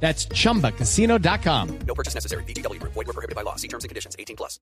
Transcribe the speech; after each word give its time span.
That's 0.00 0.28
chumbacasino.com. 0.28 1.68
No 1.86 1.94
purchase 1.94 2.14
necessary. 2.14 2.44
BGW. 2.44 2.80
Void 2.82 3.06
were 3.06 3.12
prohibited 3.12 3.34
by 3.34 3.42
law. 3.42 3.56
See 3.56 3.68
terms 3.68 3.84
and 3.84 3.88
conditions. 3.88 4.14
18 4.18 4.36
plus. 4.36 4.60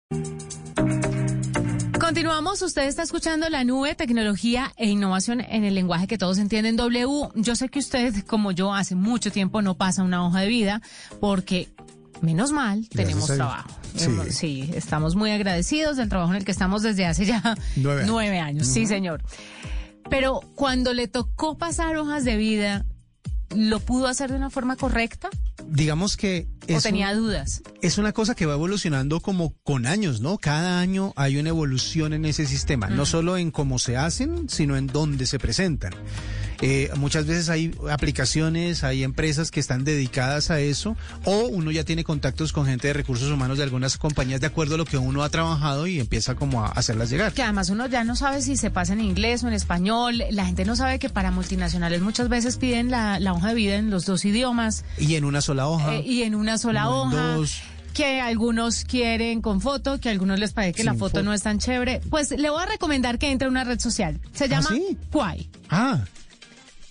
Continuamos, 2.01 2.61
usted 2.61 2.83
está 2.87 3.03
escuchando 3.03 3.49
la 3.49 3.65
nube, 3.65 3.95
tecnología 3.95 4.73
e 4.77 4.87
innovación 4.89 5.41
en 5.41 5.65
el 5.65 5.75
lenguaje 5.75 6.07
que 6.07 6.19
todos 6.19 6.39
entienden 6.39 6.77
W. 6.77 7.29
Yo 7.35 7.57
sé 7.57 7.69
que 7.71 7.79
usted, 7.79 8.13
como 8.27 8.53
yo, 8.53 8.75
hace 8.75 8.95
mucho 8.95 9.31
tiempo 9.33 9.63
no 9.63 9.77
pasa 9.77 10.03
una 10.03 10.27
hoja 10.27 10.41
de 10.41 10.49
vida 10.49 10.83
porque, 11.21 11.69
menos 12.21 12.53
mal, 12.53 12.89
tenemos 12.91 13.27
trabajo. 13.27 13.71
Sí. 13.95 14.11
Sí, 14.31 14.71
estamos 14.75 15.15
muy 15.17 15.31
agradecidos 15.31 15.97
del 15.97 16.09
trabajo 16.11 16.33
en 16.33 16.39
el 16.39 16.45
que 16.45 16.51
estamos 16.53 16.83
desde 16.83 17.07
hace 17.07 17.25
ya 17.25 17.57
Nueve 17.77 18.39
años. 18.39 18.65
años. 18.65 18.67
Sí, 18.67 18.87
señor. 18.87 19.23
Pero 20.11 20.41
cuando 20.55 20.93
le 20.93 21.09
tocó 21.09 21.57
pasar 21.57 21.97
hojas 21.97 22.25
de 22.25 22.37
vida, 22.37 22.85
¿lo 23.55 23.81
pudo 23.81 24.07
hacer 24.07 24.31
de 24.31 24.37
una 24.37 24.51
forma 24.51 24.77
correcta 24.77 25.31
Digamos 25.67 26.17
que 26.17 26.47
o 26.69 26.77
es, 26.77 26.83
tenía 26.83 27.11
un- 27.11 27.19
dudas? 27.19 27.63
es 27.83 27.99
una 27.99 28.13
cosa 28.13 28.35
que 28.35 28.47
va 28.47 28.55
evolucionando 28.55 29.21
como 29.21 29.55
con 29.63 29.87
años, 29.87 30.21
¿no? 30.21 30.39
Cada 30.39 30.81
año 30.81 31.13
hay 31.17 31.37
una 31.37 31.51
evolución 31.51 32.13
en 32.13 32.25
ese 32.25 32.47
sistema, 32.47 32.89
no 32.89 33.07
solo 33.07 33.37
en 33.37 33.51
cómo 33.51 33.79
se 33.79 33.97
hacen, 33.97 34.49
sino 34.49 34.77
en 34.77 34.87
dónde 34.87 35.27
se 35.27 35.39
presentan. 35.39 35.93
Eh, 36.63 36.89
muchas 36.97 37.27
veces 37.27 37.49
hay 37.51 37.75
aplicaciones, 37.91 38.85
hay 38.85 39.03
empresas 39.03 39.51
que 39.51 39.59
están 39.61 39.83
dedicadas 39.85 40.51
a 40.51 40.61
eso, 40.61 40.97
o 41.25 41.47
uno 41.49 41.71
ya 41.73 41.85
tiene 41.85 42.05
contactos 42.05 42.53
con 42.53 42.65
gente 42.67 42.87
de 42.87 42.95
recursos 42.95 43.31
humanos 43.31 43.59
de 43.59 43.65
algunas 43.65 43.99
compañías 43.99 44.41
de 44.41 44.47
acuerdo 44.47 44.77
a 44.77 44.79
lo 44.79 44.85
que 44.85 44.97
uno 44.97 45.25
ha 45.25 45.29
trabajado 45.31 45.87
y 45.89 45.99
empieza 45.99 46.37
como 46.37 46.65
a 46.65 46.69
hacerlas 46.69 47.11
llegar. 47.11 47.33
Que 47.33 47.43
además 47.43 47.71
uno 47.71 47.87
ya 47.89 48.05
no 48.05 48.15
sabe 48.17 48.41
si 48.41 48.57
se 48.57 48.71
pasa 48.71 48.93
en 48.93 49.01
inglés 49.01 49.43
o 49.43 49.49
en 49.49 49.55
español. 49.55 50.23
La 50.31 50.47
gente 50.47 50.65
no 50.65 50.77
sabe 50.77 50.99
que 51.01 51.09
para 51.11 51.31
multinacionales 51.33 52.01
muchas 52.03 52.29
veces 52.29 52.57
piden 52.57 52.91
la, 52.91 53.19
la 53.19 53.33
hoja 53.33 53.49
de 53.49 53.55
vida 53.55 53.75
en 53.77 53.91
los 53.91 54.07
dos 54.07 54.25
idiomas 54.25 54.85
Y 54.97 55.17
en 55.17 55.25
una 55.25 55.41
sola 55.41 55.67
hoja. 55.67 55.97
eh, 55.97 56.03
y 56.07 56.23
en 56.23 56.35
una 56.37 56.54
sola 56.59 56.85
no 56.85 57.03
hoja. 57.03 57.35
dos. 57.35 57.61
Que 57.93 58.21
algunos 58.21 58.85
quieren 58.85 59.41
con 59.41 59.61
foto, 59.61 60.01
que 60.01 60.09
a 60.09 60.13
algunos 60.13 60.41
les 60.41 60.53
parece 60.53 60.75
que 60.75 60.85
la 60.85 60.95
foto, 60.95 61.11
foto. 61.19 61.23
no 61.23 61.33
es 61.33 61.43
tan 61.43 61.59
chévere. 61.61 62.01
Pues 62.11 62.33
le 62.33 62.51
voy 62.51 62.61
a 62.63 62.67
recomendar 62.67 63.19
que 63.19 63.31
entre 63.31 63.47
a 63.47 63.51
una 63.51 63.63
red 63.63 63.79
social. 63.79 64.21
Se 64.33 64.49
llama 64.49 64.69
sí? 64.69 64.99
Quai. 65.13 65.49
Ah, 65.71 66.01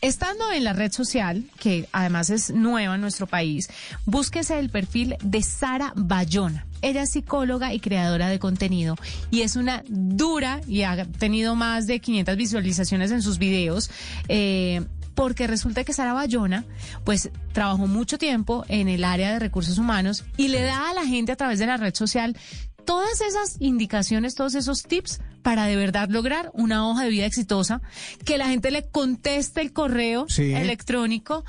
Estando 0.02 0.52
en 0.52 0.66
la 0.66 0.74
red 0.74 0.92
social, 0.92 1.46
que 1.60 1.88
además 1.94 2.30
es 2.30 2.50
nueva 2.52 2.96
en 2.96 3.02
nuestro 3.02 3.26
país, 3.26 3.70
búsquese 4.06 4.60
el 4.60 4.70
perfil 4.70 5.16
de 5.24 5.42
Sara 5.42 5.94
Bayona. 5.96 6.66
Ella 6.82 7.04
es 7.04 7.12
psicóloga 7.12 7.74
y 7.74 7.80
creadora 7.80 8.28
de 8.28 8.38
contenido 8.38 8.96
y 9.32 9.42
es 9.44 9.56
una 9.56 9.82
dura 9.88 10.60
y 10.68 10.82
ha 10.84 11.06
tenido 11.06 11.56
más 11.56 11.88
de 11.88 12.02
500 12.02 12.36
visualizaciones 12.36 13.12
en 13.12 13.22
sus 13.22 13.38
videos. 13.38 13.90
eh, 14.28 14.82
porque 15.16 15.48
resulta 15.48 15.84
que 15.84 15.94
Sara 15.94 16.14
Bayona, 16.14 16.66
pues, 17.04 17.30
trabajó 17.52 17.88
mucho 17.88 18.18
tiempo 18.18 18.66
en 18.68 18.88
el 18.88 19.04
área 19.04 19.34
de 19.34 19.40
recursos 19.40 19.78
humanos 19.78 20.24
y 20.38 20.48
le 20.50 20.62
da 20.62 20.90
a 20.90 20.94
la 20.94 21.06
gente 21.06 21.32
a 21.32 21.36
través 21.36 21.60
de 21.60 21.66
la 21.68 21.78
red 21.78 21.94
social 21.94 22.36
todas 22.86 23.22
esas 23.22 23.58
indicaciones, 23.60 24.36
todos 24.36 24.56
esos 24.56 24.84
tips 24.84 25.20
para 25.42 25.66
de 25.66 25.76
verdad 25.76 26.10
lograr 26.10 26.52
una 26.54 26.88
hoja 26.88 27.04
de 27.04 27.10
vida 27.10 27.26
exitosa, 27.26 27.82
que 28.26 28.38
la 28.38 28.48
gente 28.48 28.72
le 28.72 28.84
conteste 28.88 29.62
el 29.62 29.74
correo 29.74 30.26
Sí. 30.30 30.54
electrónico, 30.54 31.44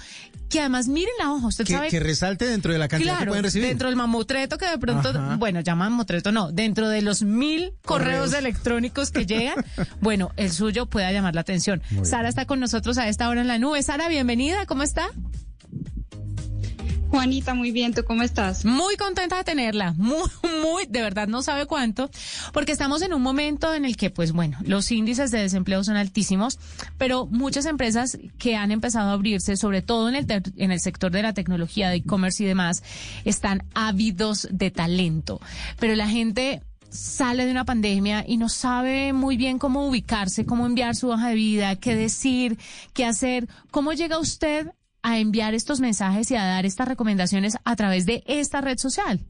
que 0.48 0.60
además 0.60 0.88
miren 0.88 1.12
la 1.18 1.32
hoja, 1.32 1.46
usted 1.48 1.64
que, 1.64 1.72
sabe 1.72 1.88
que 1.88 2.00
resalte 2.00 2.46
dentro 2.46 2.72
de 2.72 2.78
la 2.78 2.86
cantidad 2.88 3.18
que 3.18 3.26
pueden 3.26 3.42
recibir. 3.44 3.68
dentro 3.68 3.88
del 3.88 3.96
mamotreto 3.96 4.58
que 4.58 4.66
de 4.66 4.78
pronto, 4.78 5.08
Ajá. 5.10 5.36
bueno, 5.36 5.60
llaman 5.60 5.90
mamotreto, 5.92 6.32
no, 6.32 6.52
dentro 6.52 6.88
de 6.88 7.02
los 7.02 7.22
mil 7.22 7.72
correos, 7.84 8.26
Correos. 8.30 8.34
electrónicos 8.34 9.10
que 9.10 9.26
llegan, 9.26 9.56
bueno, 10.00 10.30
el 10.36 10.50
suyo 10.52 10.86
pueda 10.86 11.10
llamar 11.12 11.34
la 11.34 11.40
atención. 11.40 11.82
Sara 12.02 12.28
está 12.28 12.46
con 12.46 12.60
nosotros 12.60 12.98
a 12.98 13.08
esta 13.08 13.28
hora 13.28 13.40
en 13.40 13.48
la 13.48 13.58
nube. 13.58 13.82
Sara, 13.82 14.08
bienvenida, 14.08 14.66
¿cómo 14.66 14.82
está? 14.82 15.08
Juanita, 17.14 17.54
muy 17.54 17.70
bien, 17.70 17.94
¿tú 17.94 18.02
cómo 18.04 18.24
estás? 18.24 18.64
Muy 18.64 18.96
contenta 18.96 19.36
de 19.36 19.44
tenerla, 19.44 19.94
muy, 19.96 20.28
muy, 20.64 20.86
de 20.88 21.00
verdad 21.00 21.28
no 21.28 21.44
sabe 21.44 21.64
cuánto, 21.64 22.10
porque 22.52 22.72
estamos 22.72 23.02
en 23.02 23.14
un 23.14 23.22
momento 23.22 23.72
en 23.72 23.84
el 23.84 23.96
que, 23.96 24.10
pues 24.10 24.32
bueno, 24.32 24.58
los 24.64 24.90
índices 24.90 25.30
de 25.30 25.38
desempleo 25.38 25.84
son 25.84 25.96
altísimos, 25.96 26.58
pero 26.98 27.26
muchas 27.26 27.66
empresas 27.66 28.18
que 28.36 28.56
han 28.56 28.72
empezado 28.72 29.10
a 29.10 29.12
abrirse, 29.12 29.56
sobre 29.56 29.80
todo 29.80 30.08
en 30.08 30.16
el, 30.16 30.26
en 30.56 30.72
el 30.72 30.80
sector 30.80 31.12
de 31.12 31.22
la 31.22 31.32
tecnología, 31.34 31.88
de 31.88 31.98
e-commerce 31.98 32.42
y 32.42 32.46
demás, 32.48 32.82
están 33.24 33.62
ávidos 33.74 34.48
de 34.50 34.72
talento. 34.72 35.40
Pero 35.78 35.94
la 35.94 36.08
gente 36.08 36.62
sale 36.90 37.44
de 37.44 37.52
una 37.52 37.64
pandemia 37.64 38.24
y 38.26 38.38
no 38.38 38.48
sabe 38.48 39.12
muy 39.12 39.36
bien 39.36 39.60
cómo 39.60 39.86
ubicarse, 39.86 40.44
cómo 40.44 40.66
enviar 40.66 40.96
su 40.96 41.10
hoja 41.10 41.28
de 41.28 41.36
vida, 41.36 41.76
qué 41.76 41.94
decir, 41.94 42.58
qué 42.92 43.04
hacer. 43.04 43.46
¿Cómo 43.70 43.92
llega 43.92 44.18
usted 44.18 44.72
a 45.04 45.18
enviar 45.18 45.54
estos 45.54 45.80
mensajes 45.80 46.30
y 46.30 46.34
a 46.34 46.44
dar 46.44 46.66
estas 46.66 46.88
recomendaciones 46.88 47.58
a 47.62 47.76
través 47.76 48.06
de 48.06 48.24
esta 48.26 48.62
red 48.62 48.78
social? 48.78 49.20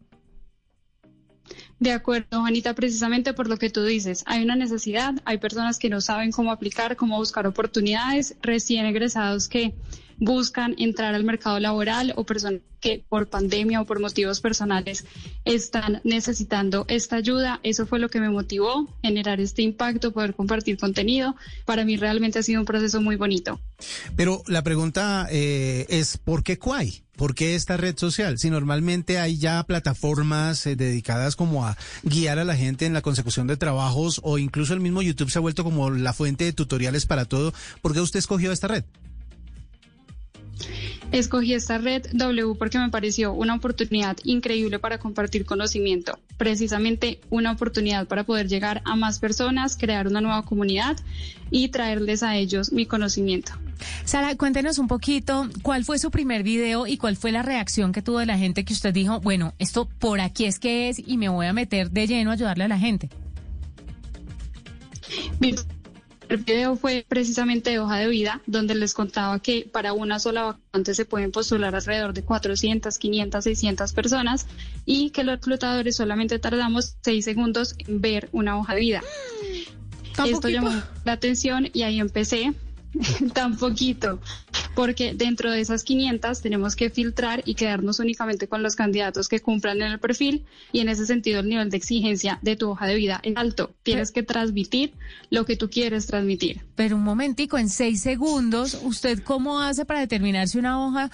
De 1.81 1.93
acuerdo, 1.93 2.41
Juanita, 2.41 2.75
precisamente 2.75 3.35
por 3.35 3.49
lo 3.49 3.59
que 3.59 3.69
tú 3.69 3.83
dices, 3.83 4.23
hay 4.27 4.45
una 4.45 4.55
necesidad, 4.55 5.15
hay 5.25 5.39
personas 5.39 5.79
que 5.79 5.91
no 5.91 6.01
saben 6.01 6.31
cómo 6.31 6.53
aplicar, 6.53 6.97
cómo 6.97 7.19
buscar 7.19 7.47
oportunidades, 7.47 8.37
recién 8.41 8.87
egresados 8.87 9.49
que 9.49 9.75
buscan 10.19 10.75
entrar 10.79 11.15
al 11.15 11.25
mercado 11.25 11.59
laboral 11.61 12.13
o 12.17 12.25
personas 12.25 12.61
que 12.85 13.03
por 13.09 13.29
pandemia 13.29 13.81
o 13.81 13.87
por 13.87 13.99
motivos 13.99 14.41
personales 14.41 15.07
están 15.47 16.03
necesitando 16.05 16.85
esta 16.89 17.17
ayuda. 17.17 17.59
Eso 17.63 17.87
fue 17.87 17.99
lo 17.99 18.11
que 18.11 18.21
me 18.21 18.29
motivó, 18.29 18.87
generar 19.03 19.41
este 19.41 19.63
impacto, 19.63 20.13
poder 20.13 20.35
compartir 20.35 20.77
contenido. 20.77 21.35
Para 21.65 21.87
mí 21.87 21.97
realmente 21.97 22.39
ha 22.39 22.43
sido 22.43 22.61
un 22.61 22.67
proceso 22.67 23.01
muy 23.01 23.17
bonito. 23.17 23.59
Pero 24.17 24.43
la 24.49 24.63
pregunta 24.63 25.27
eh, 25.31 25.87
es, 25.89 26.19
¿por 26.19 26.43
qué 26.43 26.59
Quai? 26.59 27.03
¿Por 27.17 27.35
qué 27.35 27.55
esta 27.55 27.79
red 27.79 27.97
social? 27.97 28.39
Si 28.39 28.51
normalmente 28.51 29.19
hay 29.19 29.39
ya 29.39 29.63
plataformas 29.63 30.67
eh, 30.67 30.77
dedicadas 30.77 31.37
como 31.37 31.65
a 31.65 31.79
guiar 32.03 32.39
a 32.39 32.45
la 32.45 32.57
gente 32.57 32.85
en 32.85 32.93
la 32.93 33.03
consecución 33.03 33.47
de 33.47 33.57
trabajos 33.57 34.21
o 34.25 34.37
incluso 34.37 34.75
el 34.75 34.81
mismo 34.81 35.01
YouTube 35.01 35.31
se 35.31 35.39
ha 35.39 35.41
vuelto 35.41 35.65
como 35.65 35.91
la 35.91 36.13
fuente 36.13 36.45
de 36.45 36.53
tutoriales 36.53 37.07
para 37.07 37.25
todo, 37.25 37.55
¿por 37.81 37.95
qué 37.95 38.01
usted 38.01 38.19
escogió 38.19 38.53
esta 38.53 38.69
red? 38.69 38.85
Escogí 41.15 41.55
esta 41.55 41.79
red 41.79 42.07
W 42.13 42.57
porque 42.59 42.77
me 42.81 42.91
pareció 42.91 43.33
una 43.35 43.55
oportunidad 43.55 44.17
increíble 44.25 44.81
para 44.81 44.99
compartir 44.99 45.45
conocimiento, 45.45 46.19
precisamente 46.39 47.21
una 47.31 47.53
oportunidad 47.53 48.09
para 48.09 48.25
poder 48.25 48.49
llegar 48.49 48.83
a 48.85 48.97
más 48.97 49.21
personas, 49.21 49.77
crear 49.77 50.09
una 50.09 50.21
nueva 50.21 50.43
comunidad 50.43 50.97
y 51.53 51.69
traerles 51.69 52.25
a 52.25 52.35
ellos 52.35 52.73
mi 52.73 52.85
conocimiento. 52.85 53.53
Sara, 54.05 54.35
cuéntenos 54.35 54.81
un 54.81 54.89
poquito 54.89 55.49
cuál 55.63 55.85
fue 55.85 56.01
su 56.01 56.11
primer 56.11 56.43
video 56.43 56.89
y 56.89 56.97
cuál 56.97 57.15
fue 57.15 57.31
la 57.31 57.43
reacción 57.43 57.93
que 57.93 58.03
tuvo 58.03 58.19
de 58.19 58.27
la 58.27 58.37
gente 58.37 58.65
que 58.65 58.73
usted 58.73 58.93
dijo, 58.93 59.21
bueno, 59.21 59.55
esto 59.61 59.89
por 60.01 60.21
aquí 60.21 60.47
es 60.47 60.59
que 60.59 60.89
es 60.89 60.99
y 60.99 61.17
me 61.17 61.29
voy 61.29 61.47
a 61.47 61.53
meter 61.53 61.93
de 61.93 62.09
lleno 62.09 62.31
a 62.31 62.33
ayudarle 62.33 62.65
a 62.65 62.69
la 62.69 62.79
gente. 62.81 63.09
Mi 65.39 65.55
primer 66.39 66.45
video 66.45 66.77
fue 66.77 67.05
precisamente 67.07 67.71
de 67.71 67.79
hoja 67.79 67.99
de 67.99 68.09
vida, 68.09 68.41
donde 68.47 68.75
les 68.75 68.95
contaba 68.95 69.39
que 69.41 69.69
para 69.71 69.93
una 69.93 70.19
sola 70.19 70.45
vacante 70.45 70.95
se 70.95 71.05
pueden 71.05 71.31
postular 71.31 71.75
alrededor 71.75 72.13
de 72.13 72.23
400, 72.23 72.99
500, 72.99 73.45
600 73.45 73.93
personas 73.93 74.47
y 74.85 75.11
que 75.11 75.25
los 75.25 75.37
reclutadores 75.37 75.97
solamente 75.97 76.39
tardamos 76.39 76.97
seis 77.03 77.25
segundos 77.25 77.75
en 77.79 78.01
ver 78.01 78.29
una 78.33 78.59
hoja 78.59 78.75
de 78.75 78.81
vida. 78.81 79.03
¿Tan 80.17 80.27
Esto 80.27 80.41
poquito? 80.43 80.49
llamó 80.49 80.83
la 81.05 81.13
atención 81.13 81.69
y 81.73 81.83
ahí 81.83 82.01
empecé 82.01 82.55
tan 83.35 83.57
poquito, 83.57 84.21
porque 84.75 85.15
dentro 85.15 85.51
de 85.51 85.61
esas 85.61 85.85
500 85.85 86.41
tenemos 86.41 86.77
que 86.77 86.91
filtrar 86.91 87.43
y 87.45 87.55
quedarnos 87.55 87.99
únicamente 88.01 88.49
con 88.49 88.63
los 88.63 88.77
candidatos 88.77 89.29
que 89.29 89.41
cumplan 89.41 89.81
en 89.83 89.93
el 89.93 89.99
perfil 89.99 90.45
y 90.73 90.81
en 90.81 90.89
ese 90.89 91.07
sentido 91.07 91.41
el 91.41 91.49
nivel 91.49 91.71
de 91.71 91.77
exigencia 91.77 92.39
de 92.43 92.57
tu 92.57 92.71
hoja 92.71 92.87
de 92.87 92.95
vida 92.95 93.21
es 93.23 93.37
alto. 93.37 93.75
Tienes 93.83 94.11
que 94.11 94.23
transmitir 94.23 94.93
lo 95.31 95.45
que 95.45 95.57
tú 95.57 95.71
quieres 95.71 96.07
transmitir. 96.07 96.63
Pero 96.75 96.97
un 96.97 97.03
momentico, 97.03 97.59
en 97.59 97.69
seis 97.69 98.01
segundos, 98.01 98.79
¿usted 98.83 99.23
cómo 99.23 99.61
hace 99.61 99.85
para 99.85 100.01
determinar 100.01 100.49
si 100.49 100.59
una 100.59 100.85
hoja 100.85 101.11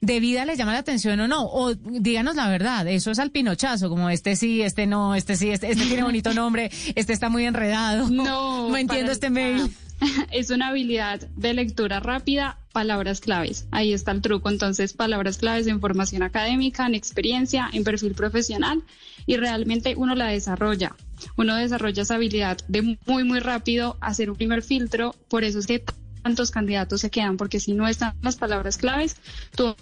de 0.00 0.18
vida 0.18 0.44
le 0.44 0.56
llama 0.56 0.72
la 0.72 0.78
atención 0.78 1.20
o 1.20 1.28
no? 1.28 1.44
O 1.46 1.74
díganos 1.74 2.36
la 2.36 2.48
verdad, 2.48 2.86
eso 2.88 3.10
es 3.10 3.18
al 3.18 3.30
pinochazo, 3.30 3.88
como 3.88 4.10
este 4.10 4.36
sí, 4.36 4.62
este 4.62 4.86
no, 4.86 5.14
este 5.14 5.36
sí, 5.36 5.50
este, 5.50 5.70
este 5.70 5.86
tiene 5.86 6.02
bonito 6.02 6.32
nombre, 6.34 6.70
este 6.94 7.12
está 7.12 7.28
muy 7.28 7.44
enredado. 7.44 8.08
No, 8.10 8.68
no 8.70 8.76
entiendo 8.76 9.12
este 9.12 9.30
mail. 9.30 9.70
Es 10.32 10.50
una 10.50 10.68
habilidad 10.68 11.20
de 11.36 11.54
lectura 11.54 12.00
rápida 12.00 12.58
palabras 12.72 13.20
claves. 13.20 13.66
Ahí 13.70 13.92
está 13.92 14.10
el 14.10 14.20
truco. 14.20 14.50
Entonces, 14.50 14.92
palabras 14.92 15.38
claves 15.38 15.66
en 15.66 15.80
formación 15.80 16.22
académica, 16.22 16.86
en 16.86 16.94
experiencia, 16.94 17.68
en 17.72 17.84
perfil 17.84 18.14
profesional 18.14 18.82
y 19.26 19.36
realmente 19.36 19.94
uno 19.96 20.14
la 20.14 20.26
desarrolla. 20.26 20.96
Uno 21.36 21.54
desarrolla 21.54 22.02
esa 22.02 22.16
habilidad 22.16 22.58
de 22.68 22.98
muy, 23.06 23.24
muy 23.24 23.40
rápido 23.40 23.96
hacer 24.00 24.30
un 24.30 24.36
primer 24.36 24.62
filtro. 24.62 25.14
Por 25.28 25.44
eso 25.44 25.58
es 25.58 25.66
que 25.66 25.84
tantos 26.22 26.50
candidatos 26.50 27.00
se 27.00 27.10
quedan, 27.10 27.36
porque 27.36 27.60
si 27.60 27.74
no 27.74 27.86
están 27.86 28.14
las 28.22 28.36
palabras 28.36 28.76
claves, 28.76 29.16
tú 29.54 29.74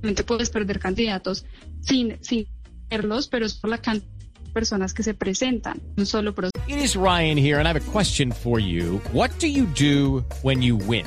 realmente 0.00 0.24
puedes 0.24 0.50
perder 0.50 0.78
candidatos 0.78 1.44
sin, 1.80 2.18
sin 2.22 2.46
verlos, 2.88 3.28
pero 3.28 3.46
es 3.46 3.54
por 3.54 3.70
la 3.70 3.78
cantidad 3.78 4.10
de 4.44 4.50
personas 4.52 4.94
que 4.94 5.02
se 5.02 5.14
presentan. 5.14 5.80
Un 5.96 6.06
solo 6.06 6.34
proceso. 6.34 6.58
It 6.68 6.78
is 6.78 6.96
Ryan 6.96 7.36
here, 7.36 7.58
and 7.58 7.66
I 7.66 7.70
have 7.70 7.76
a 7.76 7.92
question 7.92 8.32
for 8.32 8.60
you. 8.60 9.00
What 9.12 9.30
do 9.38 9.46
you 9.46 9.66
do 9.66 10.24
when 10.42 10.62
you 10.62 10.76
win? 10.76 11.06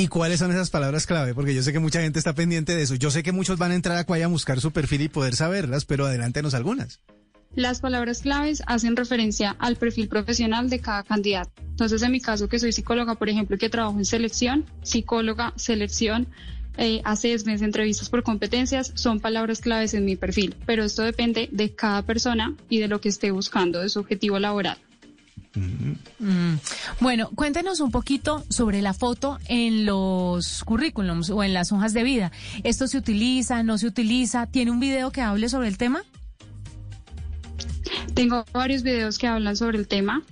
¿Y 0.00 0.08
cuáles 0.08 0.38
son 0.38 0.50
esas 0.50 0.70
palabras 0.70 1.06
clave? 1.06 1.34
Porque 1.34 1.54
yo 1.54 1.62
sé 1.62 1.74
que 1.74 1.78
mucha 1.78 2.00
gente 2.00 2.18
está 2.18 2.34
pendiente 2.34 2.74
de 2.74 2.80
eso. 2.80 2.94
Yo 2.94 3.10
sé 3.10 3.22
que 3.22 3.32
muchos 3.32 3.58
van 3.58 3.72
a 3.72 3.74
entrar 3.74 3.98
a 3.98 4.04
Cuaya 4.04 4.24
a 4.24 4.28
buscar 4.28 4.58
su 4.58 4.70
perfil 4.70 5.02
y 5.02 5.08
poder 5.10 5.36
saberlas, 5.36 5.84
pero 5.84 6.06
adelántenos 6.06 6.54
algunas. 6.54 7.00
Las 7.54 7.80
palabras 7.80 8.22
claves 8.22 8.62
hacen 8.66 8.96
referencia 8.96 9.54
al 9.58 9.76
perfil 9.76 10.08
profesional 10.08 10.70
de 10.70 10.78
cada 10.78 11.02
candidato. 11.02 11.52
Entonces, 11.68 12.00
en 12.00 12.12
mi 12.12 12.20
caso, 12.22 12.48
que 12.48 12.58
soy 12.58 12.72
psicóloga, 12.72 13.16
por 13.16 13.28
ejemplo, 13.28 13.58
que 13.58 13.68
trabajo 13.68 13.98
en 13.98 14.06
selección, 14.06 14.64
psicóloga, 14.82 15.52
selección, 15.56 16.28
eh, 16.78 17.02
assessments, 17.04 17.60
entrevistas 17.60 18.08
por 18.08 18.22
competencias, 18.22 18.92
son 18.94 19.20
palabras 19.20 19.60
claves 19.60 19.92
en 19.92 20.06
mi 20.06 20.16
perfil. 20.16 20.56
Pero 20.64 20.82
esto 20.82 21.02
depende 21.02 21.50
de 21.52 21.74
cada 21.74 22.00
persona 22.06 22.54
y 22.70 22.78
de 22.78 22.88
lo 22.88 23.02
que 23.02 23.10
esté 23.10 23.32
buscando, 23.32 23.80
de 23.80 23.90
su 23.90 24.00
objetivo 24.00 24.38
laboral. 24.38 24.78
Mm. 25.54 26.54
Bueno, 27.00 27.30
cuéntenos 27.34 27.80
un 27.80 27.90
poquito 27.90 28.44
sobre 28.48 28.82
la 28.82 28.94
foto 28.94 29.38
en 29.46 29.84
los 29.84 30.62
currículums 30.64 31.30
o 31.30 31.42
en 31.42 31.54
las 31.54 31.72
hojas 31.72 31.92
de 31.92 32.04
vida. 32.04 32.30
¿Esto 32.62 32.86
se 32.86 32.98
utiliza, 32.98 33.62
no 33.62 33.78
se 33.78 33.86
utiliza? 33.86 34.46
¿Tiene 34.46 34.70
un 34.70 34.80
video 34.80 35.10
que 35.10 35.22
hable 35.22 35.48
sobre 35.48 35.68
el 35.68 35.78
tema? 35.78 36.02
Tengo 38.14 38.44
varios 38.52 38.82
videos 38.82 39.18
que 39.18 39.26
hablan 39.26 39.56
sobre 39.56 39.78
el 39.78 39.88
tema. 39.88 40.22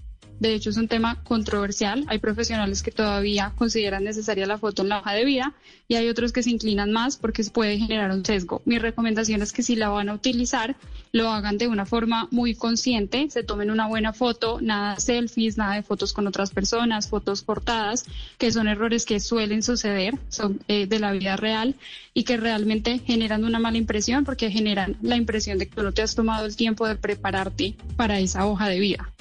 De 0.41 0.55
hecho, 0.55 0.71
es 0.71 0.77
un 0.77 0.87
tema 0.87 1.23
controversial. 1.25 2.05
Hay 2.07 2.19
profesionales 2.19 2.83
que 2.83 2.93
todavía 2.93 3.53
consideran 3.57 4.05
necesaria 4.05 4.47
la 4.47 4.59
foto 4.59 4.83
en 4.83 4.91
la 4.91 5.01
hoja 5.01 5.13
de 5.13 5.25
vida 5.25 5.55
y 5.89 5.97
hay 5.97 6.09
otros 6.09 6.33
que 6.33 6.43
se 6.43 6.51
inclinan 6.51 6.93
más 6.93 7.17
porque 7.17 7.43
puede 7.45 7.79
generar 7.79 8.13
un 8.13 8.25
sesgo. 8.25 8.63
Mi 8.65 8.79
recomendación 8.79 9.43
es 9.43 9.53
que 9.53 9.63
si 9.63 9.75
la 9.75 9.89
van 9.89 10.09
a 10.09 10.15
utilizar, 10.15 10.77
lo 11.13 11.31
hagan 11.31 11.59
de 11.59 11.67
una 11.67 11.87
forma 11.87 12.29
muy 12.31 12.55
consciente, 12.55 13.29
se 13.31 13.43
tomen 13.43 13.71
una 13.71 13.89
buena 13.89 14.13
foto, 14.13 14.61
nada 14.61 14.95
de 14.95 15.01
selfies, 15.01 15.57
nada 15.57 15.75
de 15.75 15.83
fotos 15.83 16.13
con 16.13 16.27
otras 16.27 16.51
personas, 16.51 17.09
fotos 17.09 17.43
cortadas, 17.43 18.05
que 18.39 18.53
son 18.53 18.69
errores 18.69 19.05
que 19.05 19.19
suelen 19.19 19.63
suceder, 19.63 20.15
son 20.29 20.61
eh, 20.69 20.87
de 20.87 20.99
la 20.99 21.13
vida 21.13 21.37
real 21.37 21.75
y 22.15 22.25
que 22.25 22.37
realmente 22.37 22.99
generan 22.99 23.45
una 23.45 23.59
mala 23.59 23.79
impresión 23.79 24.25
porque 24.25 24.51
generan 24.51 24.97
la 25.03 25.17
impresión 25.17 25.59
de 25.59 25.69
que 25.69 25.83
no 25.83 25.93
te 25.93 26.03
has 26.03 26.15
tomado 26.15 26.47
el 26.47 26.57
tiempo 26.57 26.87
de 26.87 26.97
prepararte 26.97 27.77
para 27.97 28.21
esa 28.21 28.47
hoja 28.47 28.69
de 28.69 28.79
vida. 28.79 29.13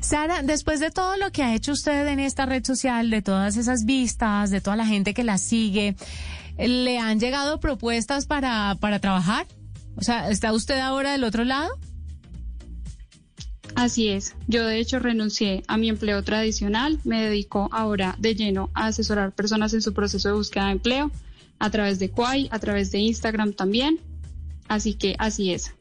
Sara, 0.00 0.42
después 0.42 0.80
de 0.80 0.90
todo 0.90 1.16
lo 1.16 1.30
que 1.32 1.42
ha 1.42 1.54
hecho 1.54 1.72
usted 1.72 2.06
en 2.06 2.20
esta 2.20 2.46
red 2.46 2.64
social, 2.64 3.10
de 3.10 3.22
todas 3.22 3.56
esas 3.56 3.84
vistas, 3.84 4.50
de 4.50 4.60
toda 4.60 4.76
la 4.76 4.86
gente 4.86 5.14
que 5.14 5.24
la 5.24 5.38
sigue, 5.38 5.96
¿le 6.58 6.98
han 6.98 7.20
llegado 7.20 7.60
propuestas 7.60 8.26
para, 8.26 8.76
para 8.80 8.98
trabajar? 8.98 9.46
O 9.96 10.02
sea, 10.02 10.30
¿está 10.30 10.52
usted 10.52 10.78
ahora 10.78 11.12
del 11.12 11.24
otro 11.24 11.44
lado? 11.44 11.70
Así 13.74 14.08
es. 14.08 14.36
Yo 14.46 14.66
de 14.66 14.78
hecho 14.78 15.00
renuncié 15.00 15.64
a 15.66 15.76
mi 15.76 15.88
empleo 15.88 16.22
tradicional, 16.22 17.00
me 17.04 17.22
dedico 17.22 17.68
ahora 17.72 18.14
de 18.18 18.34
lleno 18.34 18.70
a 18.74 18.86
asesorar 18.86 19.32
personas 19.32 19.74
en 19.74 19.82
su 19.82 19.92
proceso 19.92 20.28
de 20.28 20.34
búsqueda 20.34 20.66
de 20.66 20.72
empleo 20.72 21.10
a 21.58 21.70
través 21.70 21.98
de 21.98 22.10
Quai, 22.10 22.48
a 22.52 22.58
través 22.58 22.92
de 22.92 22.98
Instagram 22.98 23.52
también. 23.52 23.98
Así 24.68 24.94
que 24.94 25.16
así 25.18 25.52
es. 25.52 25.74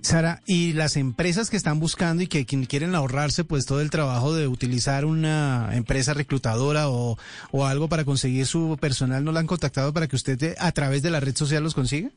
Sara, 0.00 0.42
y 0.46 0.72
las 0.72 0.96
empresas 0.96 1.50
que 1.50 1.56
están 1.56 1.80
buscando 1.80 2.22
y 2.22 2.26
que 2.26 2.46
quieren 2.46 2.94
ahorrarse 2.94 3.44
pues 3.44 3.66
todo 3.66 3.80
el 3.80 3.90
trabajo 3.90 4.34
de 4.34 4.48
utilizar 4.48 5.04
una 5.04 5.70
empresa 5.72 6.14
reclutadora 6.14 6.88
o, 6.88 7.18
o 7.50 7.66
algo 7.66 7.88
para 7.88 8.04
conseguir 8.04 8.46
su 8.46 8.76
personal, 8.80 9.24
¿no 9.24 9.32
la 9.32 9.40
han 9.40 9.46
contactado 9.46 9.92
para 9.92 10.06
que 10.06 10.16
usted 10.16 10.42
eh, 10.42 10.54
a 10.58 10.72
través 10.72 11.02
de 11.02 11.10
la 11.10 11.20
red 11.20 11.36
social 11.36 11.62
los 11.62 11.74
consiga? 11.74 12.10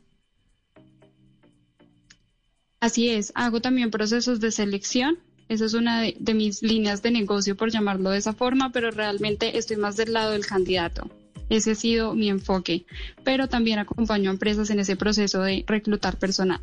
Así 2.80 3.10
es. 3.10 3.32
Hago 3.34 3.60
también 3.60 3.90
procesos 3.90 4.40
de 4.40 4.50
selección. 4.50 5.18
Esa 5.48 5.66
es 5.66 5.74
una 5.74 6.00
de, 6.00 6.16
de 6.18 6.34
mis 6.34 6.62
líneas 6.62 7.02
de 7.02 7.10
negocio, 7.10 7.56
por 7.56 7.70
llamarlo 7.70 8.10
de 8.10 8.18
esa 8.18 8.32
forma, 8.32 8.72
pero 8.72 8.90
realmente 8.90 9.58
estoy 9.58 9.76
más 9.76 9.96
del 9.96 10.12
lado 10.12 10.32
del 10.32 10.46
candidato. 10.46 11.10
Ese 11.48 11.72
ha 11.72 11.74
sido 11.74 12.14
mi 12.14 12.28
enfoque. 12.28 12.86
Pero 13.24 13.48
también 13.48 13.78
acompaño 13.78 14.30
a 14.30 14.32
empresas 14.32 14.70
en 14.70 14.80
ese 14.80 14.96
proceso 14.96 15.42
de 15.42 15.64
reclutar 15.66 16.18
personal. 16.18 16.60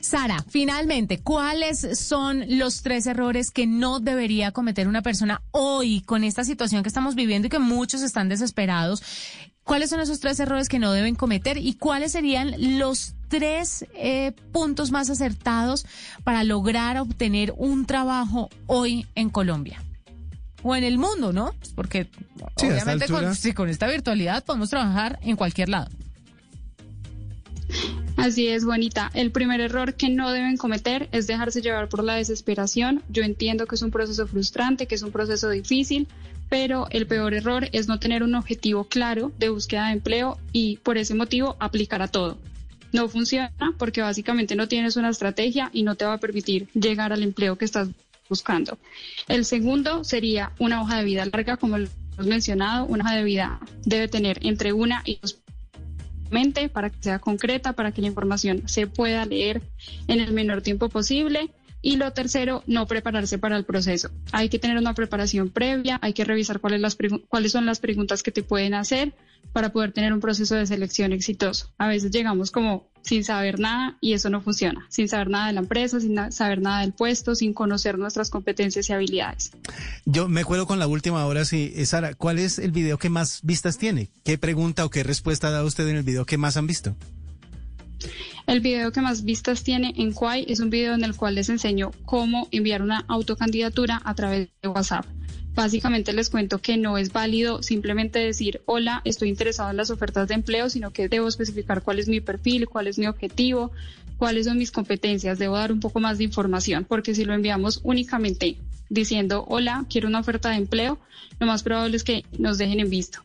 Sara, 0.00 0.44
finalmente, 0.48 1.20
¿cuáles 1.20 1.98
son 1.98 2.44
los 2.58 2.82
tres 2.82 3.06
errores 3.06 3.50
que 3.50 3.66
no 3.66 4.00
debería 4.00 4.52
cometer 4.52 4.88
una 4.88 5.02
persona 5.02 5.42
hoy 5.50 6.00
con 6.02 6.24
esta 6.24 6.44
situación 6.44 6.82
que 6.82 6.88
estamos 6.88 7.14
viviendo 7.14 7.46
y 7.46 7.50
que 7.50 7.58
muchos 7.58 8.02
están 8.02 8.28
desesperados? 8.28 9.02
¿Cuáles 9.64 9.90
son 9.90 10.00
esos 10.00 10.20
tres 10.20 10.40
errores 10.40 10.68
que 10.68 10.78
no 10.78 10.90
deben 10.92 11.14
cometer 11.14 11.56
y 11.58 11.74
cuáles 11.74 12.12
serían 12.12 12.78
los 12.78 13.14
tres 13.28 13.84
eh, 13.94 14.32
puntos 14.52 14.90
más 14.90 15.10
acertados 15.10 15.86
para 16.24 16.42
lograr 16.44 16.98
obtener 16.98 17.54
un 17.56 17.86
trabajo 17.86 18.48
hoy 18.66 19.06
en 19.14 19.30
Colombia? 19.30 19.82
O 20.62 20.76
en 20.76 20.84
el 20.84 20.98
mundo, 20.98 21.32
¿no? 21.32 21.52
Pues 21.58 21.72
Porque 21.74 22.08
Sí, 22.56 22.66
obviamente 22.66 23.06
con, 23.06 23.16
altura. 23.16 23.34
sí, 23.34 23.52
con 23.52 23.68
esta 23.68 23.86
virtualidad 23.86 24.44
podemos 24.44 24.70
trabajar 24.70 25.18
en 25.22 25.36
cualquier 25.36 25.68
lado. 25.68 25.88
Así 28.16 28.48
es, 28.48 28.64
Juanita. 28.64 29.10
El 29.14 29.30
primer 29.30 29.60
error 29.60 29.94
que 29.94 30.10
no 30.10 30.30
deben 30.30 30.56
cometer 30.56 31.08
es 31.12 31.26
dejarse 31.26 31.62
llevar 31.62 31.88
por 31.88 32.04
la 32.04 32.16
desesperación. 32.16 33.02
Yo 33.08 33.22
entiendo 33.22 33.66
que 33.66 33.76
es 33.76 33.82
un 33.82 33.90
proceso 33.90 34.26
frustrante, 34.26 34.86
que 34.86 34.94
es 34.94 35.02
un 35.02 35.10
proceso 35.10 35.48
difícil, 35.48 36.06
pero 36.50 36.86
el 36.90 37.06
peor 37.06 37.32
error 37.32 37.68
es 37.72 37.88
no 37.88 37.98
tener 37.98 38.22
un 38.22 38.34
objetivo 38.34 38.84
claro 38.84 39.32
de 39.38 39.48
búsqueda 39.48 39.86
de 39.86 39.94
empleo 39.94 40.38
y 40.52 40.76
por 40.78 40.98
ese 40.98 41.14
motivo 41.14 41.56
aplicar 41.60 42.02
a 42.02 42.08
todo. 42.08 42.36
No 42.92 43.08
funciona 43.08 43.52
porque 43.78 44.02
básicamente 44.02 44.56
no 44.56 44.68
tienes 44.68 44.96
una 44.96 45.10
estrategia 45.10 45.70
y 45.72 45.84
no 45.84 45.94
te 45.94 46.04
va 46.04 46.14
a 46.14 46.18
permitir 46.18 46.68
llegar 46.74 47.12
al 47.12 47.22
empleo 47.22 47.56
que 47.56 47.64
estás 47.64 47.88
buscando. 48.28 48.78
El 49.28 49.44
segundo 49.44 50.04
sería 50.04 50.52
una 50.58 50.82
hoja 50.82 50.98
de 50.98 51.04
vida 51.04 51.24
larga, 51.24 51.56
como 51.56 51.78
lo 51.78 51.88
hemos 52.14 52.26
mencionado. 52.26 52.86
Una 52.86 53.04
hoja 53.04 53.16
de 53.16 53.24
vida 53.24 53.60
debe 53.84 54.08
tener 54.08 54.38
entre 54.42 54.72
una 54.72 55.02
y 55.04 55.18
dos 55.22 55.38
para 56.72 56.90
que 56.90 57.02
sea 57.02 57.18
concreta, 57.18 57.72
para 57.72 57.92
que 57.92 58.00
la 58.00 58.08
información 58.08 58.62
se 58.66 58.86
pueda 58.86 59.24
leer 59.26 59.62
en 60.06 60.20
el 60.20 60.32
menor 60.32 60.62
tiempo 60.62 60.88
posible. 60.88 61.50
Y 61.82 61.96
lo 61.96 62.12
tercero, 62.12 62.62
no 62.66 62.86
prepararse 62.86 63.38
para 63.38 63.56
el 63.56 63.64
proceso. 63.64 64.10
Hay 64.32 64.50
que 64.50 64.58
tener 64.58 64.76
una 64.76 64.92
preparación 64.92 65.48
previa, 65.48 65.98
hay 66.02 66.12
que 66.12 66.24
revisar 66.24 66.60
cuáles, 66.60 66.82
las 66.82 66.96
cuáles 67.28 67.52
son 67.52 67.64
las 67.64 67.80
preguntas 67.80 68.22
que 68.22 68.30
te 68.30 68.42
pueden 68.42 68.74
hacer 68.74 69.14
para 69.54 69.70
poder 69.72 69.92
tener 69.92 70.12
un 70.12 70.20
proceso 70.20 70.56
de 70.56 70.66
selección 70.66 71.12
exitoso. 71.12 71.72
A 71.78 71.88
veces 71.88 72.10
llegamos 72.10 72.50
como 72.50 72.89
sin 73.02 73.24
saber 73.24 73.58
nada 73.58 73.96
y 74.00 74.12
eso 74.12 74.30
no 74.30 74.40
funciona, 74.40 74.86
sin 74.88 75.08
saber 75.08 75.30
nada 75.30 75.48
de 75.48 75.52
la 75.54 75.60
empresa, 75.60 76.00
sin 76.00 76.16
saber 76.32 76.60
nada 76.60 76.80
del 76.80 76.92
puesto, 76.92 77.34
sin 77.34 77.54
conocer 77.54 77.98
nuestras 77.98 78.30
competencias 78.30 78.88
y 78.88 78.92
habilidades. 78.92 79.52
Yo 80.04 80.28
me 80.28 80.44
cuelo 80.44 80.66
con 80.66 80.78
la 80.78 80.86
última 80.86 81.22
ahora, 81.22 81.44
sí. 81.44 81.72
Eh, 81.76 81.86
Sara, 81.86 82.14
¿cuál 82.14 82.38
es 82.38 82.58
el 82.58 82.72
video 82.72 82.98
que 82.98 83.10
más 83.10 83.40
vistas 83.42 83.78
tiene? 83.78 84.10
¿Qué 84.24 84.38
pregunta 84.38 84.84
o 84.84 84.90
qué 84.90 85.02
respuesta 85.02 85.48
ha 85.48 85.50
dado 85.50 85.66
usted 85.66 85.88
en 85.88 85.96
el 85.96 86.02
video 86.02 86.24
que 86.24 86.38
más 86.38 86.56
han 86.56 86.66
visto? 86.66 86.96
El 88.46 88.60
video 88.60 88.90
que 88.90 89.00
más 89.00 89.24
vistas 89.24 89.62
tiene 89.62 89.92
en 89.96 90.12
Quai 90.12 90.44
es 90.48 90.60
un 90.60 90.70
video 90.70 90.94
en 90.94 91.04
el 91.04 91.14
cual 91.14 91.36
les 91.36 91.48
enseño 91.48 91.92
cómo 92.04 92.48
enviar 92.50 92.82
una 92.82 93.04
autocandidatura 93.06 94.00
a 94.04 94.14
través 94.14 94.48
de 94.62 94.68
WhatsApp. 94.68 95.06
Básicamente 95.54 96.12
les 96.12 96.30
cuento 96.30 96.58
que 96.58 96.76
no 96.76 96.96
es 96.96 97.12
válido 97.12 97.62
simplemente 97.62 98.18
decir, 98.18 98.62
hola, 98.66 99.02
estoy 99.04 99.28
interesado 99.28 99.70
en 99.70 99.76
las 99.76 99.90
ofertas 99.90 100.28
de 100.28 100.34
empleo, 100.34 100.70
sino 100.70 100.92
que 100.92 101.08
debo 101.08 101.28
especificar 101.28 101.82
cuál 101.82 101.98
es 101.98 102.08
mi 102.08 102.20
perfil, 102.20 102.68
cuál 102.68 102.86
es 102.86 102.98
mi 102.98 103.06
objetivo, 103.06 103.72
cuáles 104.16 104.46
son 104.46 104.58
mis 104.58 104.70
competencias. 104.70 105.38
Debo 105.38 105.56
dar 105.56 105.72
un 105.72 105.80
poco 105.80 105.98
más 106.00 106.18
de 106.18 106.24
información, 106.24 106.84
porque 106.84 107.14
si 107.14 107.24
lo 107.24 107.34
enviamos 107.34 107.80
únicamente 107.82 108.58
diciendo, 108.88 109.44
hola, 109.48 109.86
quiero 109.88 110.08
una 110.08 110.20
oferta 110.20 110.50
de 110.50 110.56
empleo, 110.56 110.98
lo 111.38 111.46
más 111.46 111.62
probable 111.62 111.96
es 111.96 112.04
que 112.04 112.24
nos 112.38 112.58
dejen 112.58 112.80
en 112.80 112.90
visto. 112.90 113.20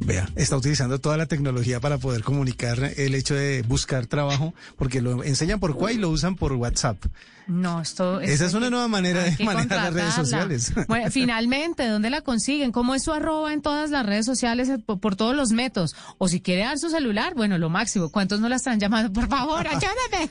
Vea, 0.00 0.28
está 0.36 0.56
utilizando 0.56 1.00
toda 1.00 1.16
la 1.16 1.26
tecnología 1.26 1.80
para 1.80 1.98
poder 1.98 2.22
comunicar 2.22 2.92
el 2.96 3.14
hecho 3.14 3.34
de 3.34 3.62
buscar 3.62 4.06
trabajo, 4.06 4.54
porque 4.76 5.00
lo 5.00 5.24
enseñan 5.24 5.58
por 5.58 5.76
y 5.90 5.96
lo 5.96 6.10
usan 6.10 6.36
por 6.36 6.52
WhatsApp. 6.52 7.04
No, 7.46 7.80
esto 7.80 8.20
Esa 8.20 8.46
es 8.46 8.54
una 8.54 8.70
nueva 8.70 8.88
manera 8.88 9.22
de 9.22 9.44
manejar 9.44 9.84
las 9.84 9.94
redes 9.94 10.14
sociales. 10.14 10.72
Bueno, 10.88 11.10
finalmente, 11.10 11.86
¿dónde 11.86 12.10
la 12.10 12.20
consiguen? 12.20 12.72
¿Cómo 12.72 12.94
es 12.94 13.02
su 13.02 13.12
arroba 13.12 13.52
en 13.52 13.62
todas 13.62 13.90
las 13.90 14.04
redes 14.04 14.26
sociales 14.26 14.68
eh, 14.68 14.78
por, 14.78 15.00
por 15.00 15.16
todos 15.16 15.34
los 15.34 15.52
métodos? 15.52 15.94
O 16.18 16.28
si 16.28 16.40
quiere 16.40 16.62
dar 16.62 16.78
su 16.78 16.90
celular, 16.90 17.34
bueno, 17.34 17.58
lo 17.58 17.70
máximo. 17.70 18.10
¿Cuántos 18.10 18.40
no 18.40 18.48
la 18.48 18.56
están 18.56 18.80
llamando? 18.80 19.12
Por 19.12 19.28
favor, 19.28 19.66
ayúdame. 19.68 20.30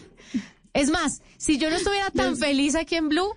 Es 0.74 0.89
más, 0.89 1.22
si 1.38 1.57
yo 1.57 1.69
no 1.69 1.77
estuviera 1.77 2.10
tan 2.12 2.36
feliz 2.36 2.75
aquí 2.75 2.95
en 2.95 3.10
Blue, 3.10 3.34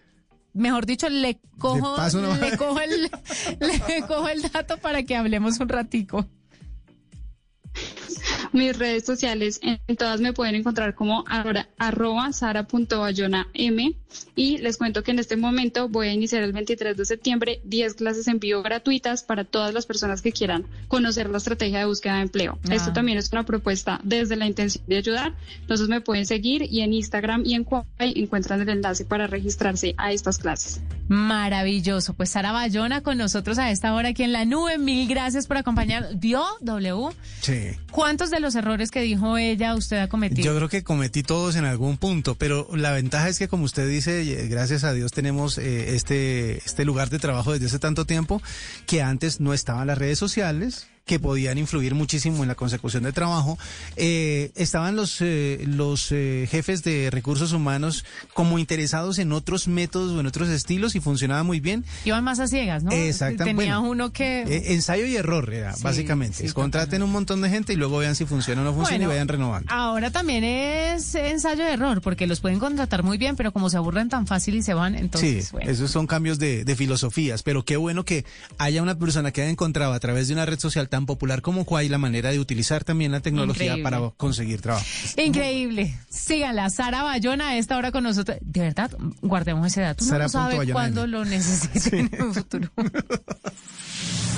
mejor 0.55 0.87
dicho, 0.87 1.09
le 1.09 1.39
cojo, 1.59 1.97
paso 1.97 2.19
una- 2.19 2.37
le 2.39 2.57
cojo 2.57 2.81
el, 2.81 3.11
le 3.61 4.03
cojo 4.07 4.29
el 4.29 4.43
dato 4.43 4.79
para 4.79 5.03
que 5.03 5.17
hablemos 5.17 5.59
un 5.61 5.69
ratico. 5.69 6.27
Mis 8.53 8.79
redes 8.79 9.05
sociales, 9.05 9.61
en 9.63 9.97
todas 9.97 10.21
me 10.21 10.33
pueden 10.33 10.55
encontrar 10.55 10.95
como 10.95 11.25
arroba, 11.29 11.69
arroba 11.77 12.33
sara.bayonam 12.33 13.47
y 14.35 14.59
les 14.59 14.79
cuento 14.79 15.03
que 15.03 15.11
en 15.11 15.19
este 15.19 15.37
momento 15.37 15.89
voy 15.89 16.09
a 16.09 16.13
iniciar 16.13 16.43
el 16.43 16.53
23 16.53 16.97
de 16.97 17.05
septiembre 17.05 17.61
10 17.65 17.95
clases 17.95 18.27
en 18.29 18.39
vivo 18.39 18.63
gratuitas 18.63 19.23
para 19.23 19.45
todas 19.45 19.75
las 19.75 19.87
personas 19.87 20.23
que 20.23 20.33
quieran 20.33 20.67
conocer 20.89 21.29
la 21.29 21.39
estrategia 21.39 21.81
de 21.81 21.85
búsqueda 21.85 22.17
de 22.17 22.23
empleo. 22.23 22.59
Ah. 22.69 22.75
Esto 22.75 22.93
también 22.93 23.19
es 23.19 23.31
una 23.33 23.45
propuesta 23.45 24.01
desde 24.03 24.37
la 24.37 24.47
intención 24.47 24.85
de 24.87 24.97
ayudar. 24.97 25.35
Entonces 25.61 25.89
me 25.89 26.01
pueden 26.01 26.27
seguir 26.27 26.63
y 26.63 26.81
en 26.81 26.93
Instagram 26.93 27.43
y 27.45 27.55
en 27.55 27.65
Quay 27.65 28.15
encuentran 28.17 28.61
el 28.61 28.69
enlace 28.69 29.05
para 29.05 29.27
registrarse 29.27 29.95
a 29.99 30.13
estas 30.13 30.39
clases. 30.39 30.81
Maravilloso. 31.09 32.15
Pues 32.15 32.31
Sara 32.31 32.53
Bayona 32.53 33.01
con 33.01 33.19
nosotros 33.19 33.59
a 33.59 33.71
esta 33.71 33.95
hora 33.95 34.11
aquí 34.11 34.23
en 34.23 34.33
la 34.33 34.45
nube. 34.45 34.79
Mil 34.79 35.09
gracias 35.09 35.47
por 35.47 35.57
acompañar. 35.57 36.19
¿Dio 36.19 36.45
W? 36.61 37.11
Sí. 37.41 37.71
¿Cuántos 37.91 38.31
de 38.31 38.41
los 38.41 38.55
errores 38.55 38.91
que 38.91 39.01
dijo 39.01 39.39
ella 39.39 39.75
usted 39.75 39.99
ha 39.99 40.09
cometido? 40.09 40.45
Yo 40.45 40.57
creo 40.57 40.69
que 40.69 40.85
cometí 40.85 41.23
todos 41.23 41.57
en 41.57 41.65
algún 41.65 41.97
punto, 41.97 42.35
pero 42.35 42.69
la 42.75 42.93
ventaja 42.93 43.29
es 43.29 43.39
que, 43.39 43.49
como 43.49 43.65
usted 43.65 43.89
dice, 43.89 44.23
eh, 44.23 44.49
gracias 44.49 44.85
a 44.85 44.93
Dios 44.93 45.13
tenemos 45.13 45.59
eh, 45.59 45.95
este, 45.97 46.59
este 46.59 46.85
lugar 46.85 47.09
de 47.09 47.19
trabajo 47.19 47.53
desde 47.53 47.67
hace 47.67 47.79
tanto 47.79 48.05
tiempo 48.05 48.43
que 48.87 49.03
antes 49.03 49.41
no 49.41 49.55
estaban 49.55 49.87
las 49.87 49.99
redes 49.99 50.19
sociales 50.19 50.89
que 51.09 51.19
podían 51.19 51.59
influir 51.59 51.97
muchísimo 51.97 52.43
en 52.45 52.49
la 52.49 52.55
consecución 52.55 53.03
de 53.03 53.13
trabajo. 53.13 53.59
Eh, 53.97 54.53
estaban 54.55 54.95
los, 54.95 55.21
eh, 55.21 55.65
los 55.67 56.13
eh, 56.13 56.47
jefes 56.51 56.85
de 56.85 57.11
recursos 57.11 57.53
humanos 57.53 58.05
como 58.35 58.59
interesados 58.61 59.19
en 59.19 59.33
otros 59.33 59.67
métodos 59.67 60.13
o 60.13 60.21
en 60.21 60.27
otros 60.27 60.49
estilos 60.51 60.95
y 60.95 61.01
funcionaba 61.01 61.43
muy 61.43 61.59
bien. 61.61 61.85
Iban 62.05 62.23
más 62.23 62.39
a 62.39 62.47
ciegas, 62.47 62.85
¿no? 62.85 62.93
Exactamente. 62.93 63.45
Tenía 63.63 63.79
Bueno, 63.79 63.91
uno 63.91 64.13
que... 64.13 64.43
Eh, 64.43 64.75
ensayo 64.75 65.07
y 65.07 65.17
error 65.17 65.53
era, 65.53 65.75
Sí, 65.75 65.83
básicamente. 65.83 66.47
sí, 66.47 66.53
contraten 66.53 67.03
un 67.03 67.11
montón 67.11 67.41
de 67.41 67.49
gente 67.51 67.73
y 67.73 67.77
luego 67.77 67.99
vean 67.99 68.15
si 68.15 68.27
funciona 68.27 68.61
o 68.61 68.65
no 68.65 68.73
funciona 68.75 68.99
Bueno, 68.99 69.13
y 69.13 69.15
vayan 69.15 69.29
renovando. 69.29 69.73
Ahora 69.73 70.11
también 70.11 70.45
es 70.45 71.15
ensayo 71.15 71.65
de 71.65 71.73
error, 71.73 72.03
porque 72.03 72.27
los 72.27 72.41
pueden 72.41 72.59
contratar 72.59 73.03
muy 73.03 73.17
bien, 73.17 73.35
pero 73.35 73.51
como 73.53 73.71
se 73.71 73.79
aburren 73.79 74.11
tan 74.11 74.27
fácil 74.27 74.55
y 74.57 74.63
se 74.63 74.75
van, 74.75 74.95
entonces, 74.95 75.47
Sí, 75.47 75.51
bueno. 75.53 75.71
esos 75.71 75.91
son 75.91 76.07
cambios 76.07 76.39
de, 76.39 76.65
de 76.65 76.77
filosofías, 76.77 77.43
pero 77.43 77.65
qué 77.65 77.77
bueno 77.79 78.05
que 78.05 78.27
haya 78.59 78.83
una 78.83 78.99
persona 78.99 79.31
que 79.33 79.41
haya 79.41 79.51
encontrado 79.51 79.95
a 79.95 80.01
través 80.01 80.29
de 80.29 80.35
una 80.35 80.45
red 80.45 80.59
social 80.59 80.89
tan 80.91 80.98
popular 81.07 81.43
como 81.43 81.65
Quay 81.65 81.89
la 81.89 81.99
manera 81.99 82.31
de 82.31 82.39
utilizar 82.39 82.85
también 82.85 83.13
la 83.13 83.21
tecnología 83.21 83.77
Increíble. 83.77 83.83
para 83.83 84.11
conseguir 84.17 84.61
trabajo. 84.61 84.85
Increíble. 85.17 85.99
Síganla, 86.09 86.71
Sara 86.71 87.03
Bayona 87.03 87.49
a 87.49 87.57
esta 87.57 87.77
hora 87.77 87.93
con 87.93 88.05
nosotros. 88.05 88.39
De 88.41 88.61
verdad, 88.61 88.91
guardemos 89.23 89.67
ese 89.67 89.83
dato. 89.83 90.05
Uno 90.05 90.11
Sara 90.11 90.25
no 90.25 90.29
sabe 90.31 90.73
cuándo 90.73 91.07
lo 91.07 91.25
necesiten 91.25 92.11
en 92.13 92.23
un 92.23 92.35
futuro. 92.35 92.71